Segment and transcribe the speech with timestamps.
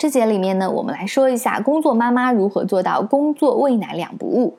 [0.00, 4.56] 这节里面呢，我们来说一下工作妈妈如何做到工作喂奶两不误。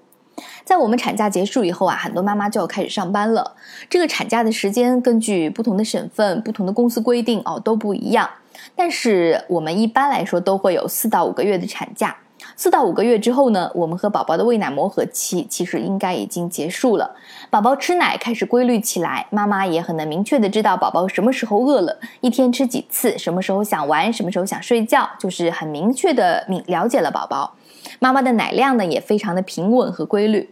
[0.64, 3.56] 在我们产假结束以后啊，很多妈妈就要开始上班了。
[3.90, 8.30] 这个产假的时间根据不同的省份、不同的公司规定哦都不一样，
[8.76, 12.16] 但是我们一般来说都会有四到五个月的产假。
[12.62, 17.16] 四到五个月之后呢，我们和宝宝的喂奶磨合期其实应该已经结束了，
[17.50, 27.56] 宝宝吃奶开始规律起来，妈妈也很能明确的知道宝宝什么时候饿了，一天吃几次，什么时候想玩，什么时候想睡觉，就是很明确的明了解了宝宝。
[27.98, 30.48] 妈妈的奶量呢也非常的平稳和规律，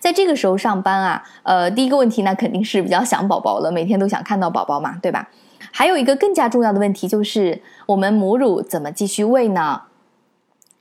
[0.00, 5.28] 在这个时候上班啊，呃，第一个问题呢肯定是比较想宝宝了，每天都想看到宝宝嘛，对吧？
[5.70, 9.82] 还有一个更加重要的问题就是我们母乳怎么继续喂呢？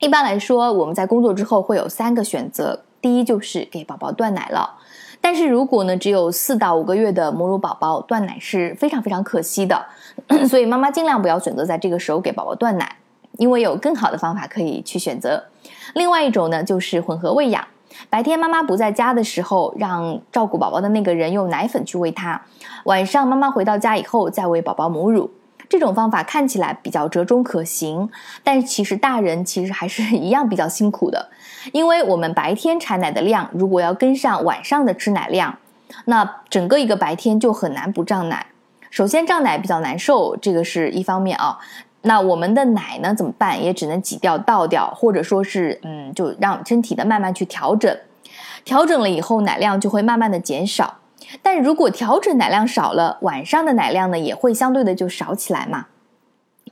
[0.01, 4.67] 一般来说，我们在工作之后会有三个选择，第一就是给宝宝断奶了，
[5.21, 9.79] 但是如果呢只有四到五个月的母乳宝宝，断奶是非常非常可惜的，
[10.49, 12.95] 所以妈妈尽量不要选择在这个时候给宝宝断奶，
[13.37, 15.43] 因为有更好的方法可以去选择。
[15.93, 17.63] 另外一种呢，就是混合喂养。
[18.09, 22.41] 白天妈妈不在家的时候，让照顾宝宝的那个人用奶粉去喂他；
[22.85, 25.29] 晚上妈妈回到家以后，再喂宝宝母乳。
[25.71, 28.09] 这种方法看起来比较折中可行，
[28.43, 31.29] 但其实大人其实还是一样比较辛苦的，
[31.71, 35.57] 因为我们白天产奶的量如果要跟上晚上的吃奶量，
[36.03, 38.47] 那整个一个白天就很难不胀奶。
[38.89, 41.57] 首先胀奶比较难受，这个是一方面啊。
[42.01, 43.63] 那我们的奶呢怎么办？
[43.63, 47.97] 也只能挤掉、倒掉，或者说是嗯，就让身体的慢慢去调整。
[48.65, 50.95] 调整了以后，奶量就会慢慢的减少。
[51.41, 55.88] 但如果调整奶量少了，晚上的奶量呢也会相对的就少起来嘛。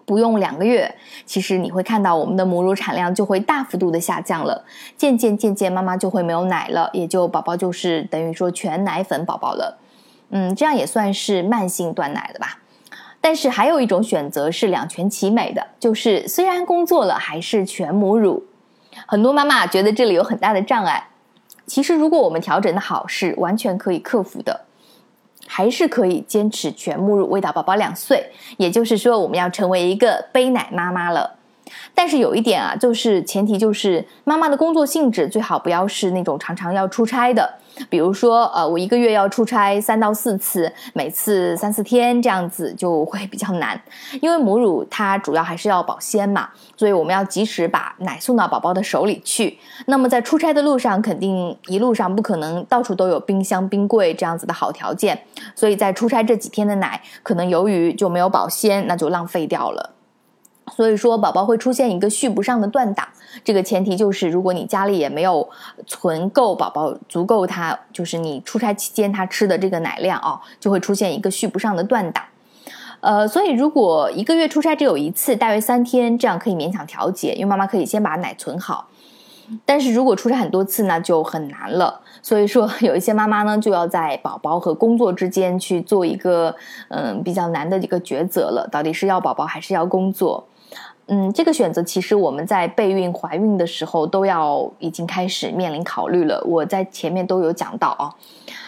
[0.05, 4.65] 不用两个月，其实你会看到我们的母乳产量就会大幅度的下降了。
[4.97, 9.77] 渐渐渐渐，妈妈就会没有奶了，也就宝宝就是等于说全奶粉宝宝了。
[10.31, 12.59] 嗯，这样也算是慢性断奶的吧。
[13.21, 18.45] 但是还有一种选择是两全其美的，就是虽然工作了，还是全母乳。
[19.05, 21.08] 很多妈妈觉得这里有很大的障碍，
[21.69, 24.59] 其实如果我们调整的好，是完全可以克服的，
[25.45, 28.31] 还是可以坚持全母乳喂到宝宝两岁。
[28.57, 31.35] 也就是说，我们要成为一个背奶妈妈了。
[31.93, 37.58] 但是有一点啊，就是前提就是妈妈的工作性质最好不要是那种常常要出差的。
[37.89, 43.81] 比如说，呃，我一个月要出差三到四次，每次三四天这样子就会比较难，
[44.21, 49.57] 因为母乳它主要还是要保鲜嘛，所以我们要及时把奶送到宝宝的手里去。
[49.85, 55.19] 那么在出差的路上，肯定一路上不可能到处都有冰箱、冰柜这样子的好条件，
[55.55, 59.91] 所以在出差这几天的奶，可能由于就没有保鲜，那就浪费掉了。
[60.75, 63.07] 所以说，宝宝会出现一个续不上的断档。
[63.43, 65.47] 这个前提就是，如果你家里也没有
[65.85, 72.23] 存够宝宝足够他，就是你出差期间他吃的这个奶量啊，就会出现一个续不上的断档。
[73.01, 78.87] 呃，所以如果一个月出差只有一次，大约三天，这样可以勉强调节，因为妈妈可以先把奶存好。
[79.65, 82.01] 但是如果出差很多次呢，就很难了。
[82.21, 86.53] 所以说， 有一些妈妈呢，就要在宝宝和工作之间去做一个
[86.89, 90.45] 嗯比较难的一个抉择了，到底是要宝宝还是要工作？
[91.11, 96.39] 嗯，这个选择其实我们在备孕、怀孕的时候都要已经开始面临考虑了。
[96.45, 98.13] 我在前面都有讲到啊，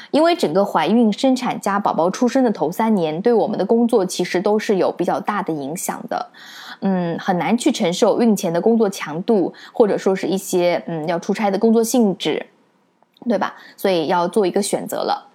[0.10, 6.32] 因为整个怀孕、生产加宝宝出生的头三年，对我们的工作其实都是有比较大的影响的。
[6.80, 12.44] 嗯，很难去承受孕前的工作强度，或者说是一些嗯要出差的工作性质，
[13.30, 13.54] 对吧？
[13.78, 15.28] 所以要做一个选择了。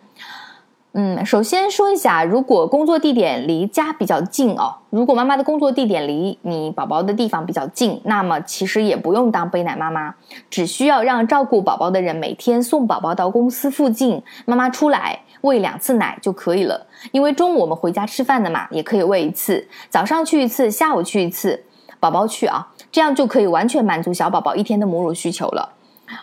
[0.99, 10.15] 嗯，首先说一下，如果工作地点离家比较近哦，如果妈妈的工作地点离你宝宝的地方比较近，那么其实也不用当背奶妈妈，
[10.49, 16.87] 只需要让照顾宝宝的人每天送宝宝到公司附近，妈妈出来喂两次奶就可以了。
[17.13, 21.63] 因为中午我们回家吃饭的嘛，也可以喂一次，早上去一次，下午去一次，
[22.01, 25.75] 宝宝去啊，这样就可以完全满足小宝宝一天的母乳需求了。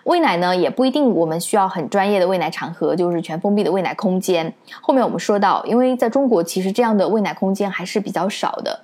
[0.04, 4.54] 喂奶呢，也不一定我们需要很专业的喂奶场合，就是全封闭的喂奶空间。
[4.82, 8.80] 后面我们说到，因为在中国其实这样的喂奶空间还是比较少的，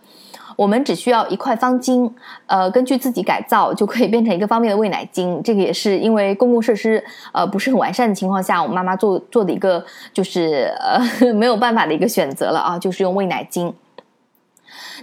[0.55, 2.11] 我们只需要一块方巾，
[2.47, 5.41] 呃，根据自己改造就可以变成一个方便的喂奶巾。
[5.41, 10.99] 这个也是因为公共设施呃不是很完善的情况下，我妈妈做做的一个就是呃
[11.33, 13.71] 没有办法的一个选择了啊，就是用喂奶巾。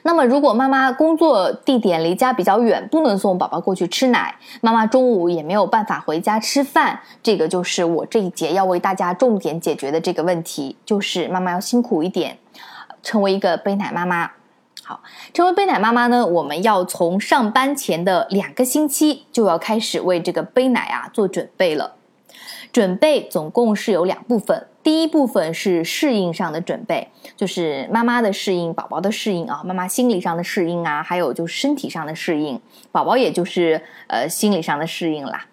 [0.03, 12.39] 那么，如果妈妈工作地点离家比较远，不能送宝宝过去吃奶，妈妈中午也没有办法回家吃饭，这个就是我这一节要为大家重点解决的这个问题，就是妈妈要辛苦一点，
[13.03, 14.31] 成为一个背奶妈妈。
[14.83, 15.01] 好，
[15.35, 21.95] 成为背奶妈妈呢，我们要从上班前的两个星期就要开始为这个背奶啊做准备了。
[22.73, 24.67] 准备总共是有两部分。
[24.87, 32.61] 第一部分是适应上的准备，就是妈妈的适应、宝宝的适应啊，妈妈心理上的适应啊，还有就是身体上的适应，
[32.93, 35.45] 宝宝也就是呃心理上的适应啦。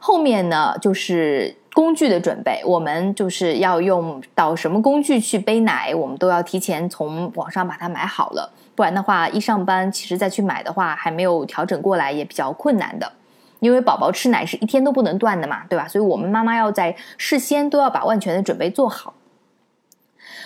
[0.00, 13.12] 后面呢就是工具的准备，我们就是要用到什么工具去背奶，我们都要提前从网上把它买好了，不然的话一上班其实再去买的话还没有调整过来，也比较困难的。
[13.62, 15.86] 因为宝宝吃奶是一天都不能断的嘛，对吧？
[15.86, 19.14] 所以我们妈妈要在事先都要把万全的准备做好。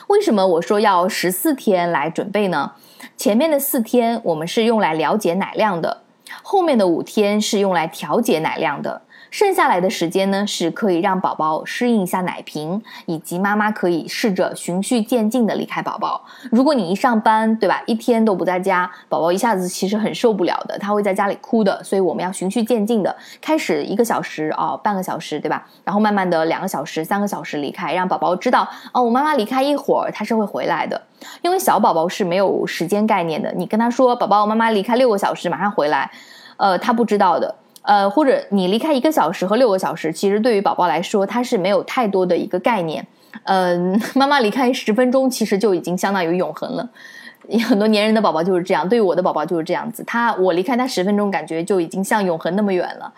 [0.09, 2.73] 为什么我说要十四天来准备呢？
[3.17, 6.03] 前面的四天我们是用来了解奶量的，
[6.43, 9.01] 后面的五天是用来调节奶量的。
[9.31, 16.25] 剩下来的时间呢，是可以让宝宝适应一下奶瓶，以及妈妈可以试着循序渐进的离开宝宝。
[16.51, 21.83] 如果你一上班，对吧，一天都不在家，宝宝一下子其实很受不了的，他会在家里哭的。
[21.83, 25.67] 所以我们要循序渐进的，开始一个小时哦，半个小时，对吧？
[25.85, 31.01] 然后慢慢的两个小时、三个小时离开，让宝宝知道哦，我妈妈离开一会儿，他是会回来的。
[31.43, 36.11] 因为小宝宝是没有时间概念的，你跟他说，宝宝，我妈妈离开六个小时，马上回来，
[36.57, 37.55] 呃，他不知道的。
[37.87, 43.07] 呃，或者你离开一个小时和六个小时，其实对于宝宝来说，他是没有太多的一个概念。
[43.45, 46.89] 嗯， 妈妈离开十分钟，其实就已经相当于永恒了。
[47.69, 50.03] 很多粘人的宝宝就是这样，对于我的宝宝就是这样子。
[50.05, 53.13] 他我离开他十分钟，感觉就已经像永恒那么远了。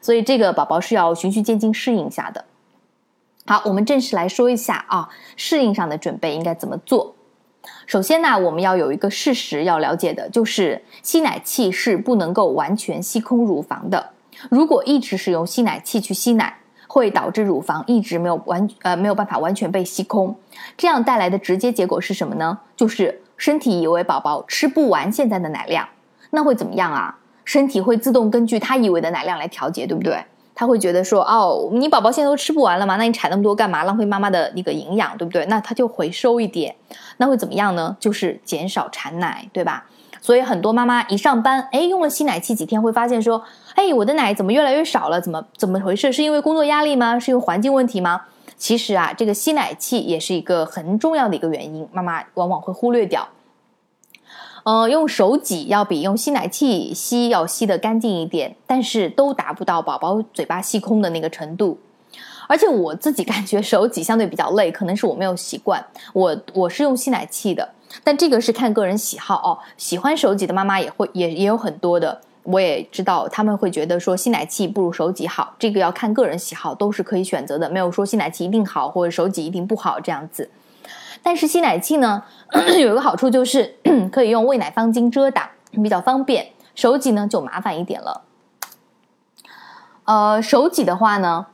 [0.00, 2.42] 所以这个宝宝是要循序渐进适应一下的。
[3.44, 7.14] 好，我们正式来说一下啊，适应上的准备应该怎么做。
[7.86, 14.10] 首先呢，我们要有一个事实要了解的，就是吸奶器是不能够完全吸空乳房的。
[14.50, 20.36] 如果一直使用吸奶器去吸奶，会导致乳房一直没有完呃没有办法完全被吸空。
[20.76, 22.58] 这样带来的直接结果是什么呢？
[22.76, 25.88] 就是身体以为宝宝吃不完现在的奶量，
[26.30, 27.18] 那会怎么样啊？
[27.44, 30.22] 身体会自动根据他以为的奶量来调节，对不对？
[30.58, 32.96] 他会觉得说，哦，你宝宝现在都吃不完了吗？
[32.96, 33.84] 那你产那么多干嘛？
[33.84, 35.46] 浪费妈妈的那个营养，对不对？
[35.46, 36.74] 那他就回收一点，
[37.18, 37.96] 那会怎么样呢？
[38.00, 39.86] 就是减少产奶，对吧？
[40.20, 43.40] 所以很多妈妈一上班，哎，用了吸奶器几天，会发现说，
[43.76, 45.20] 哎，我的奶怎么越来越少了？
[45.20, 46.12] 怎么怎么回事？
[46.12, 47.20] 是因为工作压力吗？
[47.20, 48.22] 是因为环境问题吗？
[48.56, 53.28] 其实啊，这个吸奶器也是一个很重要的一个原因，妈妈往往会忽略掉。
[54.68, 61.78] 呃，用手挤要比用吸奶器吸要吸得干净一点，但是都达不到宝宝嘴巴吸空的那个程度。
[62.46, 65.82] 而且我自己 感觉手挤相对比较累，可能是我没有习惯。
[66.12, 67.66] 我我是用吸奶器的，
[68.04, 69.56] 但这个是看个人喜好哦。
[69.78, 80.50] 喜欢手挤的妈妈也会也也有很多的，我也知道他们会觉得说吸奶器不如手挤好，这个要看个人喜好，都是可以选择的，没有说吸奶器一定好或者手挤一定不好这样子。
[81.22, 82.22] 但是吸奶器呢，
[82.80, 83.74] 有一个好处就是
[84.12, 86.48] 可以用喂奶方巾遮挡，比较方便。
[86.74, 88.22] 手挤呢就麻烦一点了。
[90.04, 91.46] 呃，手挤的话呢，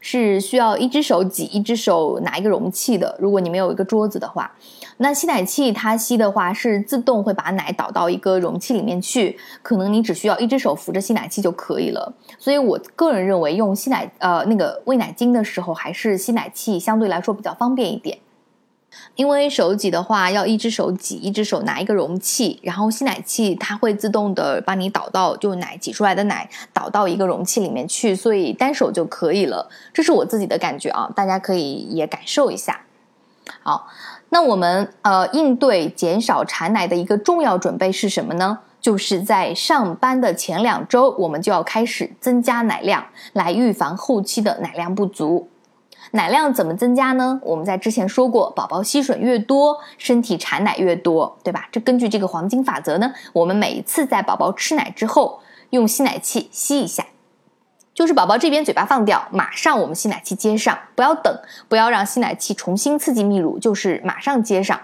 [0.00, 3.16] 是需要一只手挤，一只手拿一个容器的。
[3.20, 4.50] 如果你没有一个桌子的话，
[4.98, 12.12] 那吸奶器它吸的话是自动会把奶倒到一个容器里面去，可能你只需要一只手扶着吸奶器就可以了。
[12.38, 18.18] 所以我个人认为用吸奶呃那个喂奶巾的时候，还是吸奶器相对来说比较方便一点。
[19.14, 29.68] 因为手挤的话，要一只手挤，一只手拿一个容器，然后吸奶器它会自动的帮你导到，就奶挤出来的奶导到一个容器里面去，所以单手就可以了。
[29.92, 32.80] 这是我自己的感觉啊，大家可以也感受一下。
[33.62, 33.88] 好，
[34.30, 38.60] 那我们呃应对减少产奶的一个重要准备是什么呢？
[38.80, 45.48] 就是在上班的前两周，我们就要开始增加奶量，来预防后期的奶量不足。
[46.14, 47.40] 奶量怎么增加呢？
[47.42, 51.66] 我们在之前说过，宝宝吸吮越多，身体产奶越多，对吧？
[51.72, 55.40] 这根据这个黄金法则呢，我们每一次在宝宝吃奶之后，
[55.70, 57.06] 用吸奶器吸一下，
[57.94, 61.34] 就是宝宝这边嘴巴放掉，马上我们吸奶器接上，不要等，
[61.66, 64.78] 不要让吸奶器重新刺激泌乳，就是马上接上。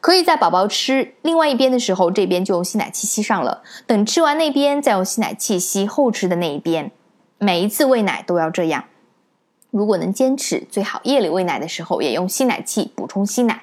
[0.00, 6.92] 可以在宝宝吃另外一边的时候，这边就用吸奶器吸上了，等吃完那边再用吸奶器吸后吃的那一边，
[7.38, 8.84] 每一次喂奶都要这样。
[9.72, 13.62] 如果能坚持，最好夜里喂奶的时候也用吸奶器补充吸奶。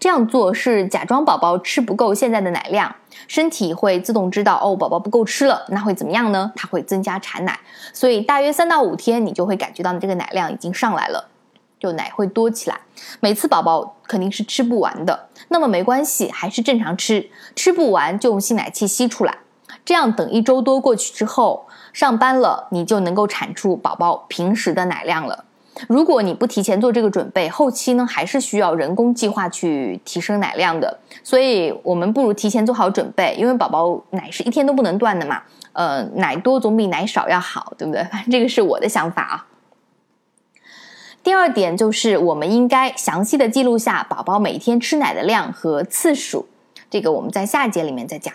[0.00, 2.96] 这样做是假装宝宝吃不够现在的奶量，
[3.28, 6.50] 身体会自动知道哦，宝宝不够吃了，那会怎么样呢？
[6.56, 7.60] 它会增加产奶，
[7.92, 11.28] 所以大约三到五天，你就会感觉到你这个奶量已经上来了，
[11.78, 12.80] 就奶会多起来。
[13.20, 19.36] 每次宝宝肯定是吃不完的，那么没关系，还是正常吃，吃不完就用吸奶器吸出来。
[19.84, 21.66] 这样等一周多过去之后。
[21.94, 25.44] 上班了，你就能够产出宝宝平时的奶量了。
[25.88, 30.98] 如果你不提前做这个准备，后期呢还是需要人工计划去提升奶量的。
[31.22, 35.40] 所以，我们不如提前做好准备，因为宝宝奶是一天都不能断的嘛。
[35.72, 38.02] 呃，奶多总比奶少要好，对不对？
[38.04, 39.46] 反正这个是我的想法啊。
[41.22, 46.48] 第二点就是我们应该详细的记录下宝宝每天吃奶的量和次数，
[46.90, 48.34] 这个我们在下一节里面再讲。